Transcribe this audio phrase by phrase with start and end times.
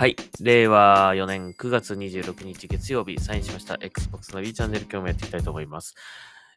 [0.00, 0.16] はい。
[0.40, 5.94] 令和4年9月26日月曜日、サインしました Xbox の B チャンネル今日もやっていきたいと思います。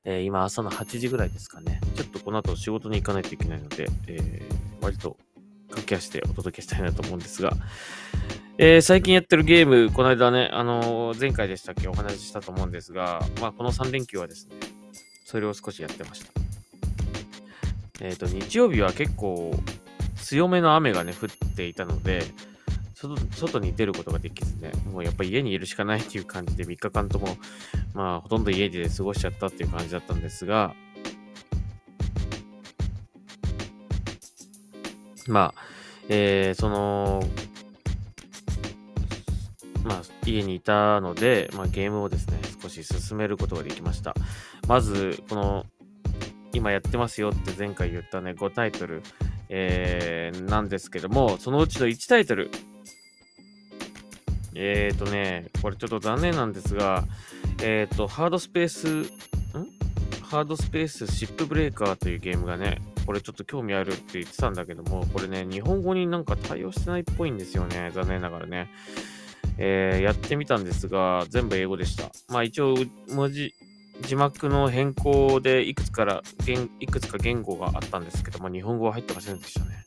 [0.05, 1.81] えー今朝の8時ぐらいですかね。
[1.97, 5.17] ちょっとこの後仕事に行かないといけないので、えー割と
[5.71, 7.51] 駆け足でお届けしたいなと思うんですが、
[8.59, 14.55] えー最近やってるゲーム、この間ね、あのー前回でしたっけお話ししたと思うんですが、まあこの3連休はですね、
[15.25, 16.31] それを少しやってました。
[17.99, 19.53] えっ、と、日曜日は結構
[20.15, 22.21] 強めの雨がね、降っていたので、
[23.31, 27.37] 外に出ることができずね、もうやっぱり家にいるしかないっていう感じで3日間とも、
[27.93, 30.75] まあほとんど家で過ごしちゃったっていう感じだったんですが、
[35.27, 35.61] まあ、
[36.09, 37.23] えーその、
[39.83, 44.13] まあ家にいたので、まあゲームをですね、少し進めることができました。
[44.67, 45.65] まず、この、
[46.53, 49.01] 今やってますよって前回言ったね、5タイトル、
[49.49, 52.51] えーなんですけども、そのうちの1タイトル、
[54.55, 57.05] えーとね、これちょっと残念なんですが、
[57.61, 59.09] えーと、ハードスペース、ん？
[60.21, 68.69] ハードスペースシップブレーカーというゲームがね、これちょっと興味あるって言ってたんだけども、これね、日本語になんか対応してないっぽいんですよね、残念ながらね。
[69.57, 72.11] えーやってみたんですが、全部英語でした。
[72.29, 72.75] まあ一応、
[73.09, 73.53] 文字、
[74.01, 76.23] 字幕の変更でいくつから、
[76.79, 79.82] いくつか言語があったんですけども、日本語は入ってませんでしたね。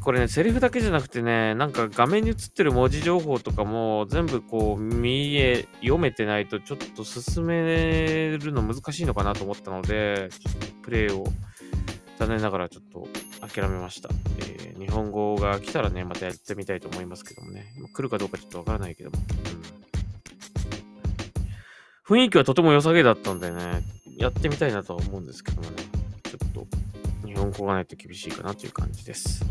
[0.00, 11.24] これね、セリフだけじゃなくてね、なんか画面に映ってる文字情報とかも全部こう見え、読めてないとちょっと進めるの難しいのかなと思ったので、ちょっとプレイを
[12.18, 13.08] 残念ながらちょっと
[13.46, 14.08] 諦めました。
[14.38, 17.72] えー日本語が来たらね、またやってみたいと思いますけどもね。
[17.94, 19.18] 来るかどうかちょっとわからないけども。
[22.08, 23.82] うん、雰囲気はとても良さげだったんでね、
[24.18, 25.76] やってみたいなとは思うんですけどもね。
[26.24, 26.66] ちょっと
[27.26, 29.44] 日本語がないと厳しいかなという感じです。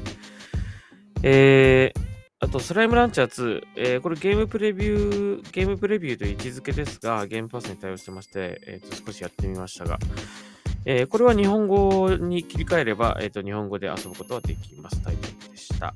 [1.25, 1.99] えー、
[2.41, 9.97] あと、スライムランチャー2、えーこれゲームプレビュー、ゲームプレビューという位置づけですが、ゲームパスに対応してまして、えーと少しやってみましたが、
[10.85, 15.01] えーこれは日本語に切り替えれば、えーと日本語で遊ぶことはできます。
[15.01, 15.95] タイトルでした。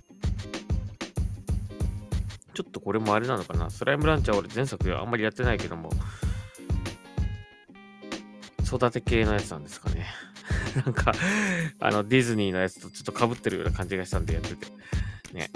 [2.53, 3.69] ちょっとこれもあれなのかな。
[3.69, 5.91] スライムランチャー俺前作あんまりやってないけども、
[8.65, 10.05] 育て系のやつなんですかね。
[10.85, 11.11] なんか、
[11.79, 14.67] あの、ディズニーのやつとちょっと被ってるような感じがしたんでやってて。
[15.33, 15.49] ね。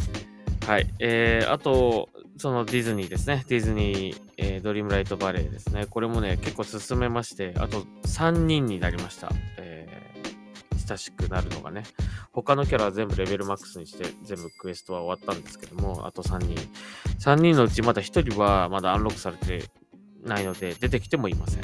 [0.66, 0.88] はい。
[1.00, 3.44] えー、あと、そのディズニーですね。
[3.48, 5.86] ディズニー、えードリームライトバレーですね。
[5.90, 9.32] これもね、結構進めまして、あと3人になりました。
[9.58, 11.84] えー、親しくなるのがね。
[12.32, 16.56] 他のキャラは全部レベルマックスにして、全部クエストは終わったんですけども、あと3人。
[17.20, 19.70] 3人のうちまだ1人はまだアンロックされて
[20.24, 21.62] ないので、出てきてもいません。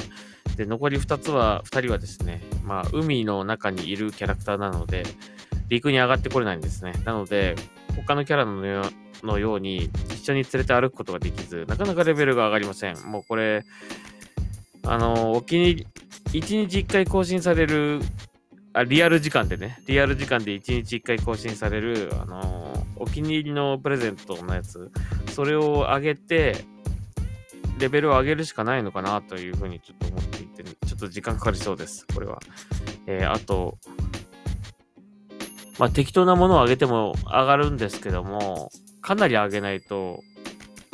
[0.58, 5.04] で、残り2つは、2人はですね、まあ、海の中にいるキャラクターなので、
[5.70, 6.94] 陸に上がってこれないんですね。
[7.06, 7.56] なので、
[7.98, 8.84] 他のキャラのよ
[9.24, 12.98] のように、一緒に連れて歩くことができず、なかなかレベルが上がりません。
[13.06, 13.64] もうこれ、
[14.84, 15.88] あの、お気に入
[16.32, 18.00] り、1日1回更新される、
[18.74, 24.92] あ、リアル時間でね、リアル時間で1日1回更新される、あの、お気に入りのプレゼントのやつ、
[25.34, 26.56] それを上げて、
[27.80, 32.40] レベルを上げるしかないのかなというふうにちょっと思っていて、ちょっと時間かかりそうです、これは。
[33.06, 33.78] えーあと、
[35.80, 38.72] まあ適当なものを上げても上がるんですけども、
[39.02, 40.22] かなり上げないと、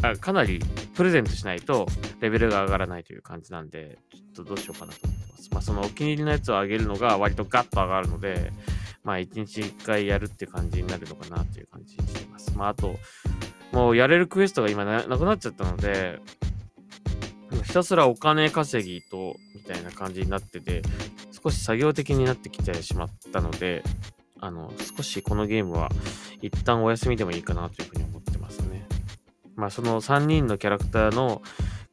[0.01, 0.59] あかなり
[0.95, 1.87] プレゼントしないと
[2.19, 5.49] レベルが上がらないという感じなんで、ちょっとどうしようかなと思ってます。
[5.51, 8.51] まあそのお気に入りのやつを上げるのが割とガッと上がるので、
[9.03, 12.53] まあ1日1回やるって感じになるのかなという感じにしてます。
[12.57, 12.97] まああと、
[13.71, 16.19] もうやれるクエストが今ななくなっちゃったので、
[17.63, 20.81] ひたすらお金稼ぎと、みたいな感じになってて、
[21.43, 23.83] 少し作業的になってきてしまったので、
[24.43, 25.89] あの、少しこのゲームは
[26.41, 28.85] 一旦お休みでもいいかなというふうに思ってますね。
[29.55, 31.41] まあ、その3人のキャラクターの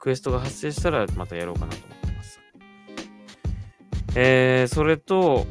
[0.01, 2.41] クエストが発生したらまたやろうかなと思ってます。
[4.17, 5.47] えー、それと、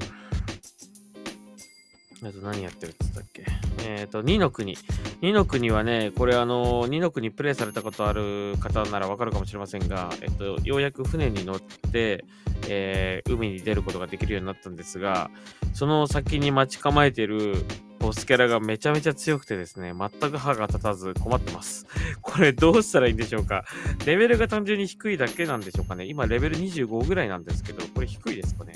[2.21, 3.45] あと何やってるって言ったっけ？
[3.85, 4.75] えっ、と、2の国。
[5.21, 12.25] 2の国はね、これあの、2の国プレイされたことある方ならわかるかもしれませんが、えっと、ようやく船に乗って、
[12.67, 15.31] えー海に出ることができるようになったんですが、
[15.73, 17.55] その先に待ち構えている
[17.99, 21.85] ボスキャラがめちゃめちゃ強くてですね、全く歯が立たず困ってます。
[22.21, 23.63] これどうしたらいいんでしょうか？
[24.05, 28.73] レベルが単純に低いだけなんでしょうかね今レベル25ぐらいなんですけど、これ低いですかね？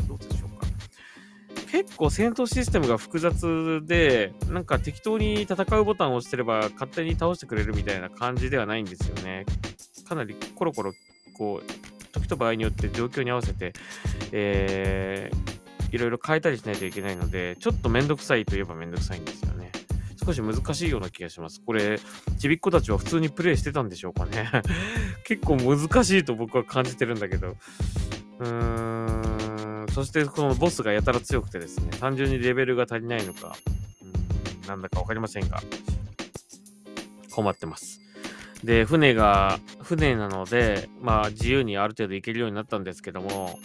[1.74, 9.48] 結構戦闘システムが複雑で、なんか適当に戦うボタンを押してれば勝手に倒してくれるみたいな感じではないんですよね。
[10.08, 10.94] かなりコロコロ、
[11.36, 13.74] こう、時と場合によって状況に合わせて、
[14.32, 15.54] えー
[15.94, 19.72] いろいろ変えたりしないといけないので、ちょっとめんどくさいといえばめんどくさいんですよね。
[20.26, 21.62] 少し難しいような気がします。
[21.64, 22.00] これ、
[22.40, 24.50] ちびっ子たちは普通にプレイしてたんでしょうかね。
[25.24, 27.58] 結構難しいと僕は感じてるんだけど。
[28.40, 29.33] うーん、
[29.94, 33.56] そしてこのボスがやたら強くてですね、単純にレベルが足りないのか、
[34.02, 35.62] うん、なんだかわかりませんが、
[37.32, 38.02] 困ってます。
[38.64, 43.60] で、船が、船なので、まあ自由にある程度行けるようになったんですけども、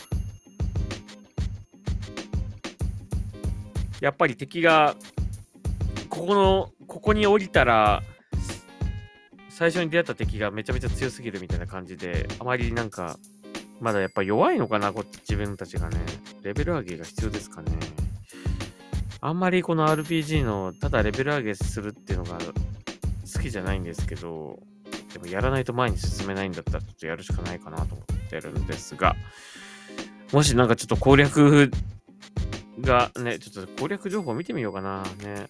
[4.03, 4.97] やっぱり敵が、
[6.11, 8.03] ここの、ここに降りたら、
[9.49, 13.19] 最初に出会った敵がめちゃめちゃ強すぎるみたいな感じで、あまりなんか、
[13.81, 15.99] まだやっぱ弱いのかな、こっち自分たちがね。
[16.43, 17.73] レベル上げが必要ですかね。
[19.21, 22.39] あんまりこの RPG の、ただレベル上げするっていうのが
[23.35, 24.59] 好きじゃないんですけど、
[25.13, 29.17] でもやらないと前に進めないんだったらちょっとやるしかないかなと思ってるんですが、
[30.33, 31.71] もしなんかちょっと攻略
[32.81, 35.03] がね、ちょっと攻略情報見てみようかな。
[35.23, 35.49] ね。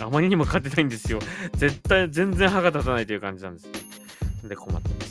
[0.00, 1.20] あまりにも勝てないんですよ。
[1.54, 3.66] 絶対、全然歯が立たないという感じなんです。
[3.66, 3.72] ね
[4.48, 5.01] で、困って。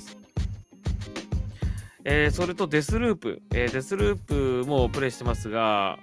[2.03, 3.41] えー、それとデスループ。
[3.53, 5.99] えー、デスループもプレイしてますが、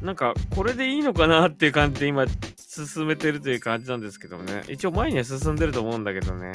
[0.00, 2.26] なんか、これでいいのかなっていう感じで今、
[2.56, 4.62] 進めてるという感じなんですけどね。
[4.68, 6.52] 一応前には進んでると思うんだけどね。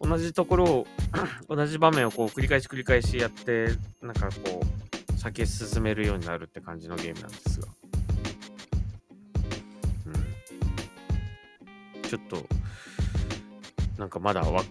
[0.00, 0.86] 同じところを
[1.48, 3.68] 同じ場面をこう繰り返し繰り返しやって、
[4.00, 7.68] なんかこう、先進めるようになるって感じのゲームなんですが。
[12.08, 12.46] ちょっと、
[13.96, 14.62] なんかまだわ、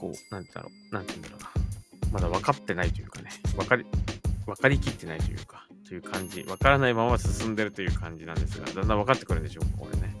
[0.00, 1.50] こう、なんだろう、なんて言うんだろうな。
[2.12, 3.84] まだ分かってないというかね、分かり、
[4.46, 6.42] 分かりきってないというか、という感じ。
[6.42, 10.16] 分からないまま進んでるという感じなんですが、だんだん分かってくるんでしょうか、これね。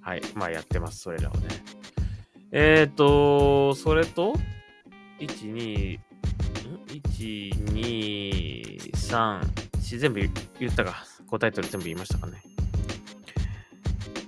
[0.00, 0.22] はい。
[0.34, 1.48] まあやってます、それらをね。
[2.50, 4.34] えっ、ー、と、それと、
[5.20, 6.00] 1、2、
[6.88, 10.20] 1、2、3、4全部
[10.58, 11.04] 言ったか。
[11.28, 12.53] 5タイトル全部言いましたかね。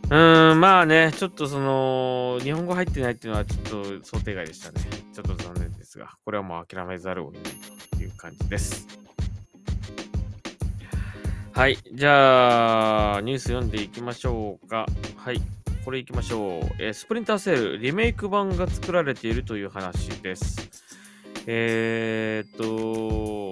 [0.09, 4.81] うん、まあね、ちょっとその、日本語入ってないっていうのはちょっと想定外でしたね。
[5.13, 7.53] ちょっと残念ですが、これはもう諦めざるを得ない
[7.97, 8.87] という感じです。
[11.53, 11.79] はい。
[11.93, 14.87] じゃあ、ニュース読んでいきましょうか。
[15.17, 15.41] はい。
[15.85, 16.75] これいきましょう。
[16.79, 20.71] えー、スプリンターセール、リメイク版が作られているという話です。
[21.47, 23.46] えー、っと、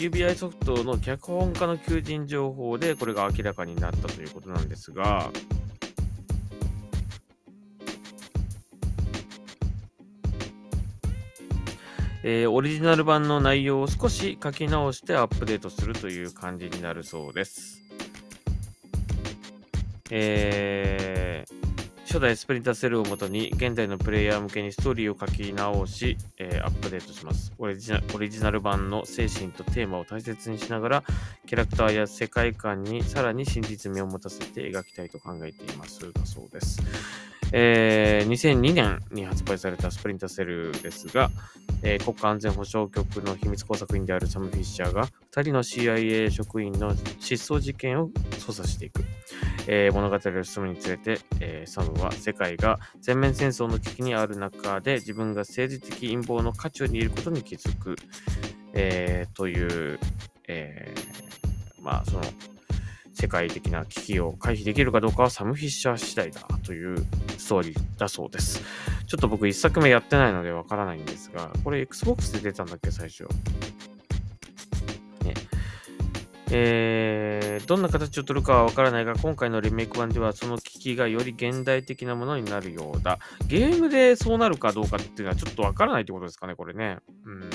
[0.00, 5.30] UBI ソフトの脚本家の求人情報でこれが明らかになったということなんですが、
[12.22, 17.82] えー、オリジナル版の内容を少し書き直してアップデートするという感じになるそうです。
[20.10, 21.59] えー、
[22.10, 28.00] 初代スプリンターセルをもとに現代のプレイヤー向けにストーリーを書き直し、えー、アップデートしますオリジナ。
[28.12, 31.04] オリジナル版の精神とテーマを大切にしながら、
[31.46, 36.00] キャラクターや世界観にさらに真実味を持たせて描きたいと考えています。
[36.12, 36.82] だそうです。
[37.52, 41.30] えー、2002年に発売されたスプリンタセルですが、
[41.82, 49.02] えー、国家安全保障局の秘密工作員であるサム・フィッシャーが2人の CIA 職員の失踪事件を捜査していく。
[49.66, 57.94] えー、物語を進むにつれて、え、サムは世界が全面戦争の危機にある中で自分が政治的陰謀の渦中にいることに気づく、
[58.72, 60.00] え、という、
[60.48, 60.92] え
[61.80, 62.22] まあその
[63.20, 66.96] 世界的な危機を回避できるかどうかはサム・フィッシャー次第だという
[67.36, 68.62] ストーリーだそうです。
[69.06, 73.24] ちょっと僕一作目やってないのでわからないんですが、これ Xbox で出たんだっけ、最初。
[75.24, 75.34] ね。
[76.50, 83.18] えー、どんな形を取るかはわからないが、今回のリメイク版ではその危機がより現代的なものになるようだ。
[83.46, 86.98] ゲームでそうなるかどうかっていうのはちょっとわからないってことですかね、これね。
[87.26, 87.50] うん。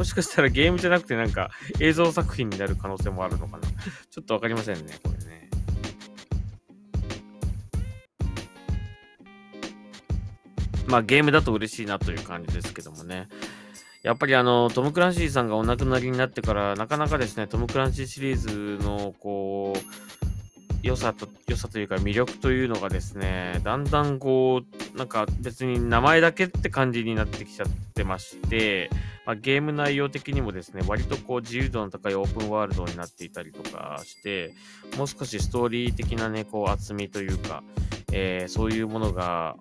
[0.00, 3.68] もしかしたらゲームじゃなくてなんか映像作品になる可能性もあるのかな。
[3.68, 5.50] ちょっとわかりませんね、これね。
[10.86, 13.28] まあゲームだと嬉しいなという感じですけどもね。
[14.02, 19.80] やっぱりあの、トム・クランシーさんがお亡くなりになってから、なかなかですね、トム・クランシーシリーズの、こう、
[20.82, 24.62] 良さと、良さというか魅力というのがですね、だんだんこ
[24.94, 28.88] う、なんか別に名前だけって感じになってきちゃってまして、
[29.30, 34.54] まあ、ゲーム内容的にもですね、割とこう自由度の高いオープンワールドになっていたりとかして、
[34.98, 37.62] もう少しストーリー的なね、こう厚みというか、
[38.12, 39.54] えー、そういうものが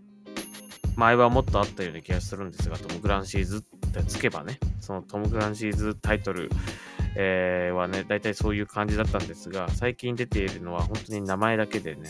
[0.96, 6.50] 前はもっとあったような気がするんですが、トム・クランシーズってつけばね、そのトム・クランシーズタイトル、
[7.16, 12.10] えー、はね、大体そういう感じだったんですが、最近出ているのは本当に名前だけでね、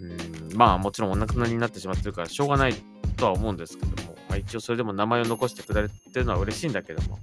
[0.00, 0.56] うん。
[0.56, 2.74] まあもちろんお亡くなりになってしまってるからしょうがない
[3.16, 7.18] とは思うんですけども、まあ、一応それでも名前を残してくれてるのは嬉しいんだけども、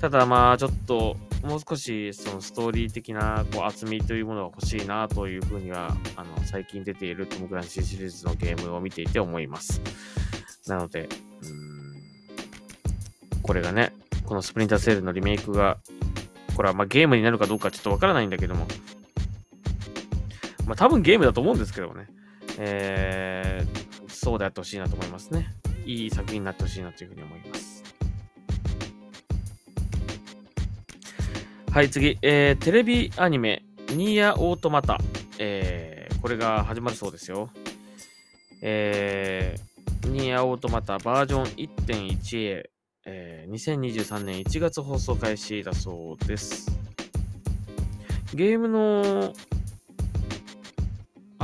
[0.00, 9.82] ただまあちょっともう少しそのストーリー的なこう厚みというものが欲しいなというふうには、あの、最近出ているトム・クランシーシリーズのゲームを見ていて思います。
[10.66, 11.06] なので、
[11.42, 13.92] うん、これがね、
[14.24, 15.76] このスプリンターセールのリメイクが、
[16.56, 18.66] これはまゲームになるかどうかちょっとわからないんだけども、
[20.66, 22.06] まあ多分ゲームだと思うんですけどね、
[22.58, 25.54] えー、そうであってほしいなと思いますね。
[25.84, 27.84] いい作品になってほしいなというふうに思います。
[31.70, 34.98] はい、次、えー、テレビアニメ、ニーヤオートマタ、
[35.40, 37.50] えー、これが始まるそうですよ。
[38.62, 41.44] えー、ニーヤオートマタバージョン
[41.86, 42.62] 1.1A、
[43.06, 46.78] えー、2023年1月放送開始だそうです。
[48.32, 49.32] ゲームの、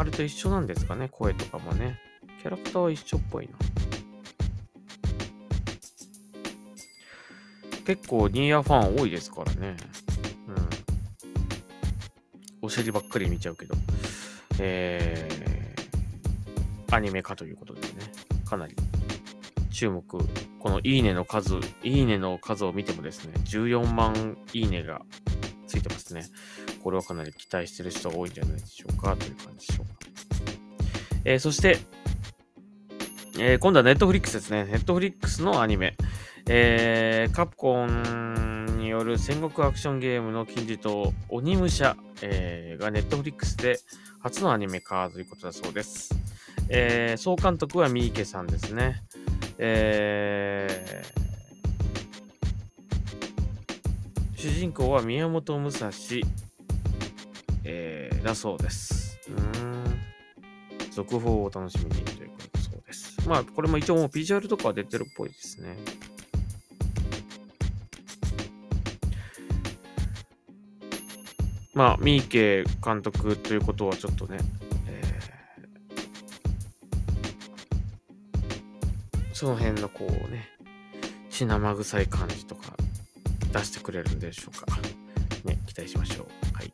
[0.01, 2.01] あれと一緒なんですかね、声とかもね。
[2.41, 3.53] キャラクターは一緒っぽいな。
[7.85, 9.77] 結構ニーヤファン多いですからね。
[10.49, 10.69] うん。
[12.63, 13.75] お尻ばっかり見ちゃうけど。
[14.59, 17.89] えー、アニメ化ということでね。
[18.47, 18.75] かなり
[19.71, 20.03] 注目。
[20.61, 25.03] このいいねの数、いいねの数を見てもですね、14万いいねが
[25.67, 26.25] ついてますね。
[26.83, 29.93] これはかなり期待してる人が多いんじゃないでしょうかという感じでしょうか。
[31.25, 31.79] えー、そして、
[33.39, 34.65] えー、今度はネットフリックスですね。
[34.65, 35.97] ネットフリックスのアニメ。
[36.49, 43.79] えー、カプコンによる戦国アクションゲームの金字塔、鬼武者、えー、がネットフリックスで
[44.21, 46.11] 初のアニメ化ということだそうです。
[46.69, 49.03] えー、総監督は三池さんですね。
[49.59, 55.91] えー、主人公は宮本武蔵、
[57.73, 59.21] えー、だそうです。
[59.29, 60.91] うん。
[60.91, 63.29] 続報をお楽しみにということそうです。
[63.29, 65.77] まあ、これも一応もうビジュアルとかは出てるっぽいですね。
[71.73, 74.39] まあ、三池監督ということはちょっとね、
[79.33, 80.51] その辺のこうね、
[81.31, 82.77] 血生臭い感じとか
[83.53, 84.67] 出してくれるんでしょうか。
[85.45, 86.27] ね、期待しましょう。
[86.55, 86.70] はい。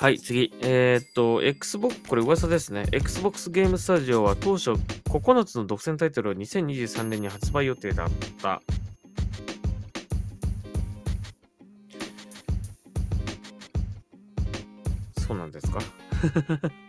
[0.00, 0.54] はい、次。
[0.60, 2.86] えー、っと、Xbox、これ噂ですね。
[2.92, 8.62] Xbox ゲームスタジオは当初9つの独占タイトルを2023年に発売予定だった。
[15.20, 15.80] そうなんですか？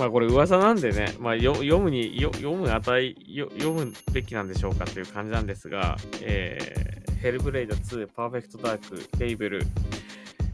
[0.00, 9.66] まあこれ噂なんでね、まあ読むに、読む値読むべきなんでしょうかという感じなんですが、えー、ヘルブレイド2、パーフェクトダーク、テーブル、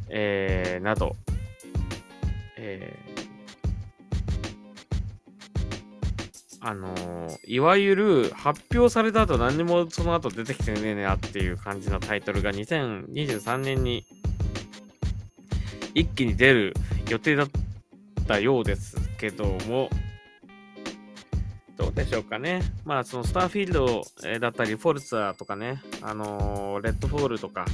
[0.08, 1.14] えー、など、
[2.56, 14.04] えー、あのー、いわゆる発表された後何にもその後出てきてねえねあっていう感じのタイトルが2023年に
[15.94, 16.74] 一気に出る
[17.08, 17.46] 予定だっ
[18.26, 19.05] たようです。
[19.18, 19.90] けども、
[21.76, 22.62] どうでしょうかね。
[22.84, 24.02] まあ、そのスターフィールド、
[24.40, 27.66] だったり、フォルツァとかね、あのー、レッドフォールとか、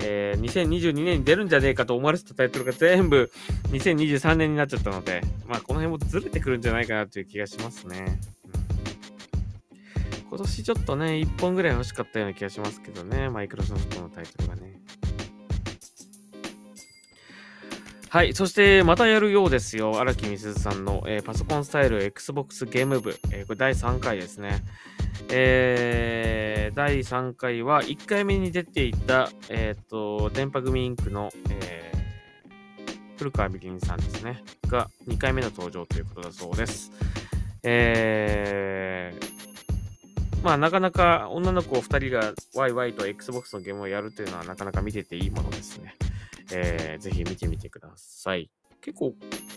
[0.00, 3.30] えー、2022年に出るんじゃねえかと思われてたタイトルが全部
[3.70, 8.18] 2023年になっちゃったので、まあ、この辺もずれてくるんじゃないかなという気がしますね。
[10.22, 14.80] うん、今年ちょっとね、1本ぐらい欲しかったような気がしますけどね、マイクロソフトのタイトルがね。
[18.12, 18.34] はい。
[18.34, 19.98] そして、またやるようですよ。
[19.98, 23.18] 荒木美鈴さんの、えー、パソコンスタイル Xbox ゲーム部。
[23.30, 24.62] えー、これ第3回ですね。
[25.30, 34.42] えー、第3回は1回目に出ていた、えっ、ー、と、電波組インクの、えー、古川みりんさんですね。
[34.68, 36.92] が2回目の登場ということだそうです。
[37.62, 45.94] えー、まあ、なかなか女の子2人がワイワイと Xbox のゲームをやるというのはなかなか見てていいものですね。
[46.52, 48.50] えー、ぜひ見てみてください。
[48.80, 49.14] 結構、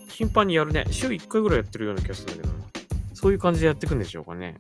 [0.10, 0.86] 頻繁にやるね。
[0.92, 2.66] 週1回ぐらいやってるような気がするんだけどな。
[3.14, 4.58] そういう感じでやっていくんでしょうかね。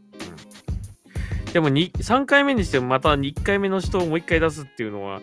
[1.45, 1.53] うん。
[1.53, 5.21] でも2、3回目にしてもまた1回目の人をもう1回出すっていうのは、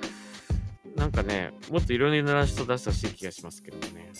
[0.96, 4.12] なんかね、もっといろいろな人出してほしい気がしますけどね。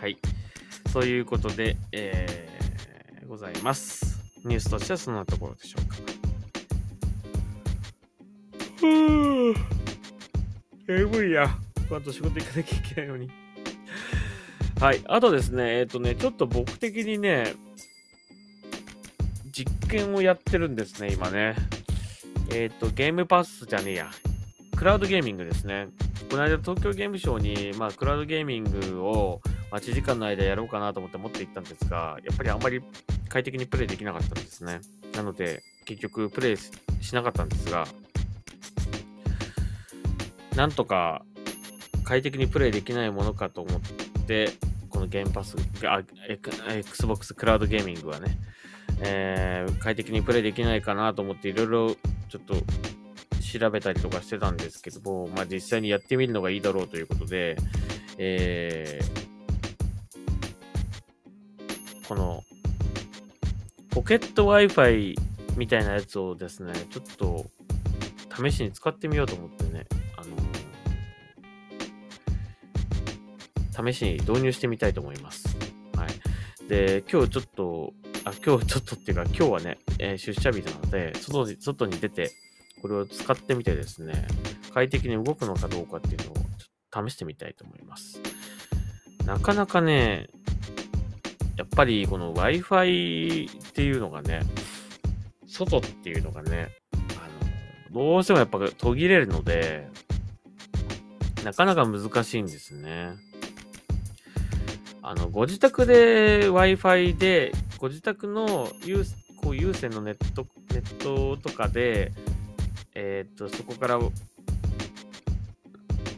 [0.00, 0.18] はい。
[0.92, 4.20] ということで、えー、ございます。
[4.44, 5.96] ニュースとしてはそんなところでしょうか。
[8.78, 9.71] ふぅ。
[10.88, 11.48] え無理や。
[11.88, 13.30] この後仕事行かなきゃいけないのに。
[14.80, 15.00] はい。
[15.06, 17.54] あとですね、えっ、ー、とね、ちょっと僕的にね、
[19.52, 21.54] 実験をやってるんですね、今ね。
[22.50, 24.10] えっ、ー、と、ゲームパスじゃねえや。
[24.76, 25.88] クラウドゲーミングですね。
[26.28, 32.82] この間東京ゲームショウに、まあ、クラウドゲーミングを待ち時間の間やろうかなと思って持って行ったんですが、やっぱりあんまり
[33.28, 34.80] 快適にプレイできなかったんですね。
[35.14, 37.86] なので、結局プレイしなかったんですが、
[40.56, 41.24] なんとか
[42.04, 43.80] 快適にプレイできないものかと思っ
[44.26, 44.50] て、
[44.90, 45.56] このゲームパス、
[45.86, 46.02] あ
[46.68, 48.38] Xbox クラウドゲーミングはね、
[49.00, 51.94] えー、快適にプレイできないかなと思っていろいろ
[52.28, 52.54] ちょっと
[53.40, 57.56] 調べたりとかしてたんですけども、まあ、実際にやってみるのがいいだろうということで、
[58.18, 62.42] えー、この
[63.90, 65.14] ポケット Wi-Fi
[65.56, 67.46] みたいなやつをですね、ちょっと
[68.34, 69.86] 試しに使ってみようと思ってね、
[73.90, 75.56] 試しに導入してみたいと思います。
[75.96, 76.68] はい。
[76.68, 77.92] で、今日ちょっと、
[78.24, 82.30] あ、今日ちょっとっていうか、今日はね、えー、出社日なので、外に、外に出て、
[82.80, 84.26] これを使ってみてですね、
[84.72, 88.20] 快適に動くのかどうかっていうのを試してみたいと思います。
[89.26, 90.28] なかなかね、
[91.56, 94.40] やっぱりこの Wi-Fi っていうのがね、
[95.46, 99.88] 外っていうのがね、あの、どうしてもやっぱ途切れるので、
[101.44, 103.12] なかなか難しいんですね。
[105.12, 109.04] あの、ご自宅で Wi-Fi で、ご自宅の有
[109.36, 112.12] こう有線のネット、ネットとかで、
[112.94, 114.00] えっ、と、そこから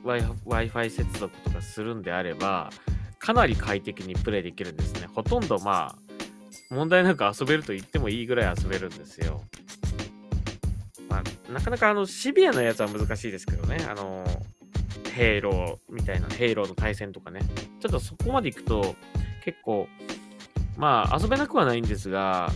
[0.05, 2.71] Wi-Fi 接続とかするんであれば、
[3.19, 5.09] かなり快適にプレイできるんですね。
[5.13, 9.43] ほとんどまあ、問題なく遊べると言ってもいいぐらい遊べるんですよ。
[11.09, 13.85] まあ、なかなかあの、シビアなやつは難しいですけどね。
[13.91, 14.25] あの、
[15.15, 17.41] ヘイローみたいな、ヘイローの対戦とかね。
[17.81, 18.97] ちょっとそこまで行くと、
[19.45, 19.89] 結構、
[20.77, 22.51] まあ、遊べなくはないんですが、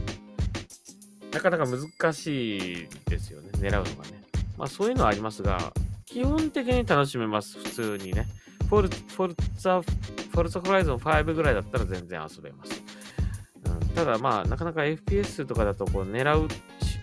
[1.32, 3.50] なかなか難しいですよね。
[3.54, 4.22] 狙うのがね。
[4.56, 5.72] まあ、そういうのはありますが、
[6.04, 7.58] 基本的に楽しめます。
[7.58, 8.26] 普通にね。
[8.68, 12.82] フォルフォルツァ、フォルツァホライゾン5ぐらいだったら全然遊べます。
[13.66, 16.48] うん、ただまあ、なかなか FPS とかだとこう狙う、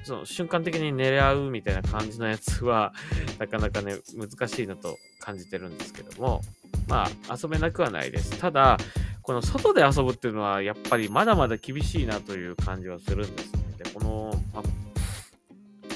[0.05, 2.93] その瞬間的に狙うみたいな感じのやつは、
[3.39, 6.41] なかなかね、難しいなと感じてるんですけども、
[6.87, 8.39] まあ、遊べなくはないです。
[8.39, 8.77] ただ、
[9.23, 13.63] この外で遊ぶっていうのは、やっぱりまだまだ厳しいなという感じはするんですね。
[13.83, 14.63] で、この、ま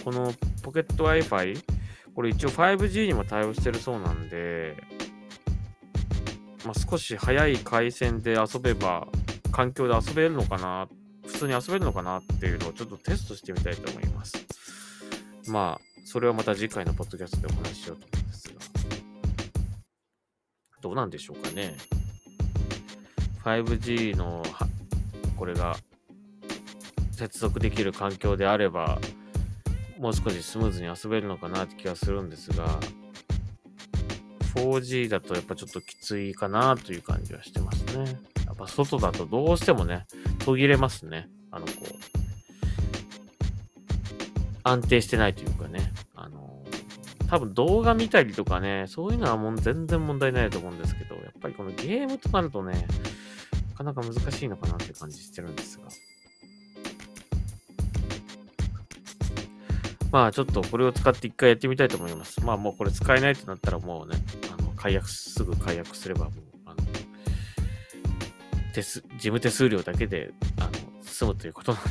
[0.03, 1.63] このポケット Wi-Fi、
[2.15, 4.75] これ一応 5G にも対応してるそうなんで、
[6.65, 9.07] まあ、少し早い回線で遊べば、
[9.51, 10.87] 環境で遊べるのかな、
[11.31, 14.45] 普通に遊べるのかなっていうのをちょっとテストしてみたいと思います。
[15.47, 18.55] まあ、それはまた次回のポッドキャストでお話ししようと思うんですが。
[20.81, 21.75] どうなんでしょうかね。
[23.43, 24.43] 5G の、
[25.37, 25.77] これが
[27.11, 28.99] 接続できる環境であれば、
[29.97, 32.79] もう少しスムーズに遊べるのかなって気がするんですが、
[34.55, 38.19] 4G だとやっぱちょっときついかなという感じはしてますね。
[38.45, 40.05] やっぱ外だとどうしてもね、
[40.49, 41.29] 途切れますね。
[41.51, 41.85] あの、こう、
[44.63, 45.93] 安定してないというかね。
[46.15, 46.63] あの、
[47.29, 52.87] 多分動画見たりとかね、そういうのはもう全然問題ないと思うんですけど、やっぱりこのゲームとなるとね、
[53.77, 55.83] なかなか難しいのかなって感じしてるんですが。
[60.11, 62.43] まあちょっとこれを使って一回やってみたいと思います。
[62.43, 64.17] まあもうこれ使えないとなったらもうね、
[64.51, 66.48] あの解約、すぐ解約すればもう、
[68.73, 70.71] 手数、事務手数料だけで、あの、
[71.03, 71.89] 済むということなんで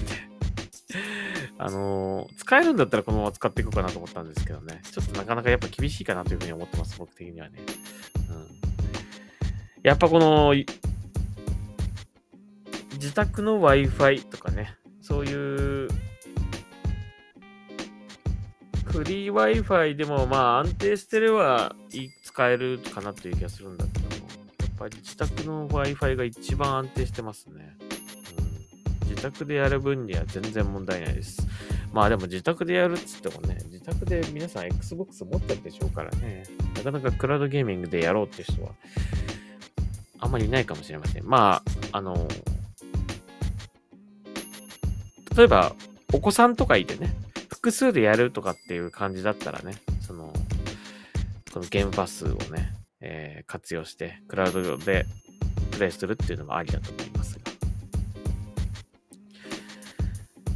[1.59, 4.81] あの、使えるんだったらこのまま使っていこうかなと思ったんですけどね。
[4.91, 7.61] ちょっとなかなかやっぱ厳しいかなというふうに思ってます、僕的にはね。
[8.29, 8.49] うん。
[9.83, 10.55] やっぱこの、
[12.95, 15.89] 自宅の Wi-Fi とかね、そういう
[18.89, 21.77] フリー Wi-Fi でもまあ安定してれば
[22.25, 24.08] 使えるかなという気がするんだけど、
[24.79, 27.77] ぱり自宅の Wi-Fi が一番安定してますね。
[29.03, 31.47] うん、自宅でやる分には全然問題ないです。
[31.93, 36.45] まあでも自宅でやるっつってもね、自宅で皆さん Xbox 持ってるでしょうからね、
[36.77, 38.71] なかなかクラウドゲーミングでやろうって人は
[40.21, 41.27] あんまりいないかもしれません。
[41.27, 41.63] ま
[41.93, 42.29] あ、あの、
[45.37, 45.75] 例えば
[46.13, 47.15] お子さんとかいてね、
[47.49, 50.33] 複数でやるとかっていう感じだったらね、その、
[51.53, 55.07] このゲームパスをね、えー、活用して、クラウド上で
[55.73, 57.49] プレイするっていうのもありだと思いますが。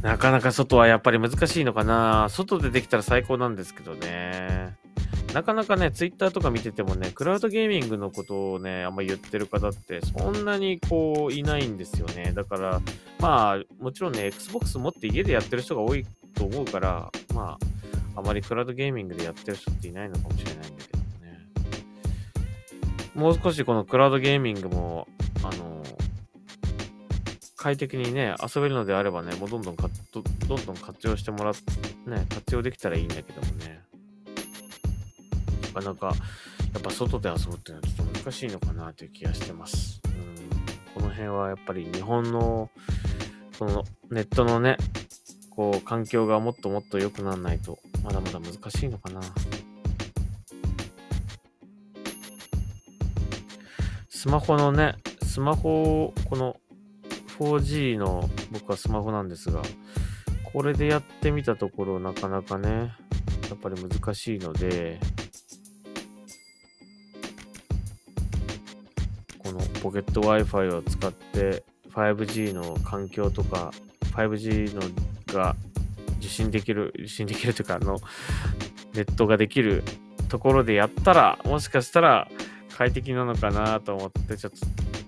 [0.01, 2.27] なかなか外はやっぱり難しいのかな。
[2.29, 4.75] 外でできたら最高なんですけどね。
[5.33, 12.33] なかなかね、ツイッターとか見ててもね、クラウドゲーミングのことをね、あんま言ってる方ってそんなにこういないんですよね。
[12.35, 12.81] だから、
[13.19, 17.57] まあ、もちろんね、Xbox 持って家でやってる人が多いと思うから、ま
[18.15, 20.72] あ、あまりクラウドゲーミングでやってる人っていないのかもしれない。
[23.15, 25.07] もう少しこのクラウドゲーミングも
[25.43, 25.83] あの、
[27.57, 31.53] 快適にね、遊べるのであればね、もうどんどんかどどんどん活用してもらっ、
[32.07, 33.81] ね、活用できたらいいんだけどもね。
[35.73, 40.01] なかなか、やっぱ外で遊ぶっていうのはちょっと難しいのかなという気がしてます。
[40.05, 42.69] うん、この辺はやっぱり日本の、
[43.57, 44.77] そのネットのね、
[45.49, 49.21] こう、環境がもっともっと良くならないと、まだまだ難しいのかな。
[54.23, 56.55] スマホのね、スマホを、この
[57.39, 59.61] 4G の僕はスマホなんですが、
[60.45, 62.93] これでやってみたところなかなかね、
[63.49, 64.97] やっぱり難しいので、
[69.39, 73.73] このポケット Wi-Fi を使って 5G の環境とか、
[74.13, 74.81] 5G の
[75.33, 75.57] が
[76.19, 77.99] 受信できる、受信できるというか、あの、
[78.93, 79.83] ネットができる
[80.29, 82.29] ところでやったら、もしかしたら
[82.77, 84.53] 快適なのかなと思って、ちょっ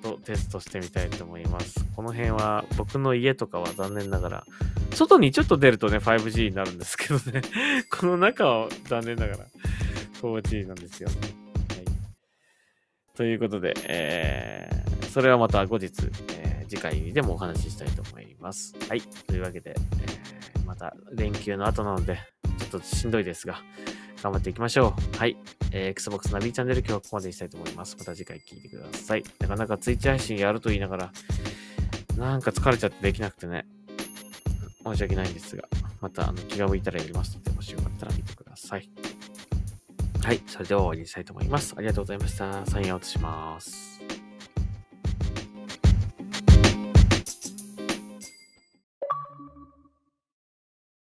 [0.02, 1.84] とテストしてみたいと思います。
[1.96, 4.44] この辺は僕の家とかは残念ながら、
[4.94, 7.42] 外にちょっと出るとね、5G になるんですけどね
[7.92, 9.46] この中は残念ながら
[10.22, 11.16] 4G なんですよね。
[11.70, 11.86] はい。
[13.16, 15.92] ということで、えー、それはまた後日、
[16.38, 18.74] えー、次回でもお話ししたいと思います。
[18.88, 19.02] はい。
[19.02, 22.20] というわけで、えー、また連休の後なので、
[22.60, 23.62] ちょっとしんどいですが、
[24.26, 25.18] 頑張っていきましょう。
[25.20, 25.38] はい。
[25.72, 27.96] えー、Xbox ナビチャンネル今日はここまでにしたいと思います。
[28.00, 29.24] また次回聞いてください。
[29.40, 31.12] なかなか Twitch 配信やると言いながら、
[32.18, 33.68] なんか疲れちゃってできなくてね、
[34.84, 35.66] 申し訳ないんですが、
[36.02, 38.90] またあの気が向いたらやりますので、もしよかったら見てください。
[40.24, 40.42] はい。
[40.48, 41.76] それでは終わりにしたいと思います。
[41.78, 42.66] ありがとうございました。
[42.66, 43.85] サインアウトします。